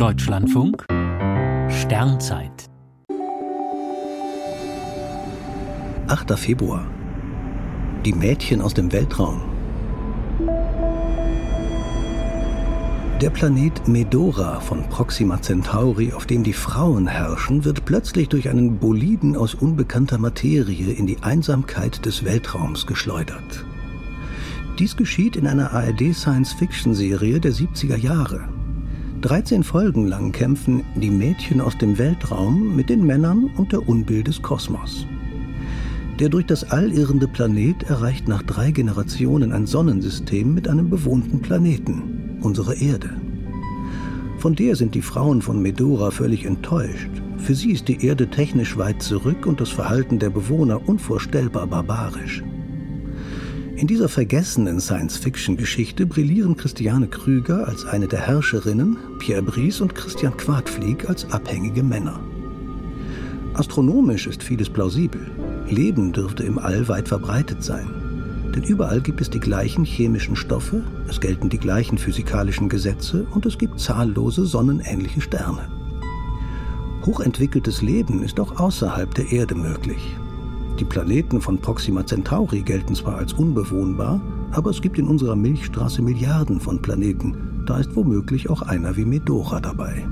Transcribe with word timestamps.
Deutschlandfunk 0.00 0.86
Sternzeit 1.68 2.70
8. 6.06 6.38
Februar 6.38 6.86
Die 8.06 8.14
Mädchen 8.14 8.62
aus 8.62 8.72
dem 8.72 8.90
Weltraum 8.92 9.42
Der 13.20 13.28
Planet 13.28 13.86
Medora 13.88 14.60
von 14.60 14.88
Proxima 14.88 15.42
Centauri, 15.42 16.14
auf 16.14 16.24
dem 16.24 16.44
die 16.44 16.54
Frauen 16.54 17.06
herrschen, 17.06 17.66
wird 17.66 17.84
plötzlich 17.84 18.30
durch 18.30 18.48
einen 18.48 18.78
Boliden 18.78 19.36
aus 19.36 19.52
unbekannter 19.52 20.16
Materie 20.16 20.94
in 20.94 21.06
die 21.06 21.22
Einsamkeit 21.22 22.06
des 22.06 22.24
Weltraums 22.24 22.86
geschleudert. 22.86 23.66
Dies 24.78 24.96
geschieht 24.96 25.36
in 25.36 25.46
einer 25.46 25.74
ARD-Science-Fiction-Serie 25.74 27.38
der 27.38 27.52
70er 27.52 27.96
Jahre. 27.98 28.48
13 29.22 29.64
Folgen 29.64 30.06
lang 30.06 30.32
kämpfen 30.32 30.82
die 30.94 31.10
Mädchen 31.10 31.60
aus 31.60 31.76
dem 31.76 31.98
Weltraum 31.98 32.74
mit 32.74 32.88
den 32.88 33.04
Männern 33.04 33.50
und 33.58 33.70
der 33.70 33.86
Unbill 33.86 34.24
des 34.24 34.40
Kosmos. 34.40 35.06
Der 36.18 36.30
durch 36.30 36.46
das 36.46 36.70
All 36.70 36.90
irrende 36.90 37.28
Planet 37.28 37.82
erreicht 37.82 38.28
nach 38.28 38.42
drei 38.42 38.70
Generationen 38.70 39.52
ein 39.52 39.66
Sonnensystem 39.66 40.54
mit 40.54 40.68
einem 40.68 40.88
bewohnten 40.88 41.42
Planeten 41.42 42.38
unsere 42.40 42.74
Erde. 42.76 43.10
Von 44.38 44.54
der 44.54 44.74
sind 44.74 44.94
die 44.94 45.02
Frauen 45.02 45.42
von 45.42 45.60
Medora 45.60 46.10
völlig 46.10 46.46
enttäuscht. 46.46 47.10
Für 47.36 47.54
sie 47.54 47.72
ist 47.72 47.88
die 47.88 48.02
Erde 48.02 48.28
technisch 48.28 48.78
weit 48.78 49.02
zurück 49.02 49.44
und 49.44 49.60
das 49.60 49.68
Verhalten 49.68 50.18
der 50.18 50.30
Bewohner 50.30 50.88
unvorstellbar 50.88 51.66
barbarisch. 51.66 52.42
In 53.80 53.86
dieser 53.86 54.10
vergessenen 54.10 54.78
Science-Fiction-Geschichte 54.78 56.04
brillieren 56.04 56.54
Christiane 56.54 57.08
Krüger 57.08 57.66
als 57.66 57.86
eine 57.86 58.08
der 58.08 58.20
Herrscherinnen, 58.20 58.98
Pierre 59.18 59.42
Brice 59.42 59.80
und 59.80 59.94
Christian 59.94 60.36
Quadflieg 60.36 61.08
als 61.08 61.24
abhängige 61.32 61.82
Männer. 61.82 62.20
Astronomisch 63.54 64.26
ist 64.26 64.42
vieles 64.42 64.68
plausibel. 64.68 65.30
Leben 65.66 66.12
dürfte 66.12 66.42
im 66.42 66.58
All 66.58 66.88
weit 66.88 67.08
verbreitet 67.08 67.64
sein. 67.64 67.88
Denn 68.54 68.64
überall 68.64 69.00
gibt 69.00 69.22
es 69.22 69.30
die 69.30 69.40
gleichen 69.40 69.86
chemischen 69.86 70.36
Stoffe, 70.36 70.84
es 71.08 71.18
gelten 71.18 71.48
die 71.48 71.56
gleichen 71.56 71.96
physikalischen 71.96 72.68
Gesetze 72.68 73.26
und 73.30 73.46
es 73.46 73.56
gibt 73.56 73.80
zahllose 73.80 74.44
sonnenähnliche 74.44 75.22
Sterne. 75.22 75.70
Hochentwickeltes 77.06 77.80
Leben 77.80 78.22
ist 78.22 78.40
auch 78.40 78.60
außerhalb 78.60 79.14
der 79.14 79.32
Erde 79.32 79.54
möglich. 79.54 80.18
Die 80.78 80.84
Planeten 80.84 81.40
von 81.40 81.58
Proxima 81.58 82.06
Centauri 82.06 82.62
gelten 82.62 82.94
zwar 82.94 83.16
als 83.16 83.32
unbewohnbar, 83.32 84.20
aber 84.52 84.70
es 84.70 84.80
gibt 84.80 84.98
in 84.98 85.08
unserer 85.08 85.36
Milchstraße 85.36 86.02
Milliarden 86.02 86.60
von 86.60 86.80
Planeten, 86.80 87.62
da 87.66 87.78
ist 87.78 87.94
womöglich 87.94 88.48
auch 88.48 88.62
einer 88.62 88.96
wie 88.96 89.04
Medora 89.04 89.60
dabei. 89.60 90.06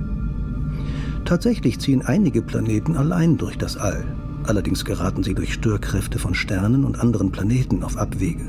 Tatsächlich 1.25 1.79
ziehen 1.79 2.03
einige 2.03 2.43
Planeten 2.43 2.97
allein 2.97 3.37
durch 3.37 3.57
das 3.59 3.77
All, 3.77 4.05
Allerdings 4.49 4.87
geraten 4.87 5.23
sie 5.23 5.35
durch 5.35 5.53
Störkräfte 5.53 6.19
von 6.19 6.35
Sternen 6.35 6.87
und 6.87 7.01
anderen 7.01 7.31
Planeten 7.31 7.83
auf 7.83 7.99
Abwege. 7.99 8.47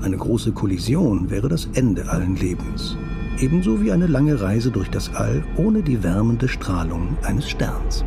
Eine 0.00 0.16
große 0.16 0.52
Kollision 0.52 1.28
wäre 1.28 1.48
das 1.48 1.68
Ende 1.74 2.08
allen 2.08 2.36
Lebens. 2.36 2.96
Ebenso 3.38 3.82
wie 3.82 3.92
eine 3.92 4.06
lange 4.06 4.40
Reise 4.40 4.70
durch 4.70 4.88
das 4.88 5.14
All 5.14 5.44
ohne 5.56 5.82
die 5.82 6.02
wärmende 6.02 6.48
Strahlung 6.48 7.18
eines 7.22 7.50
Sterns. 7.50 8.06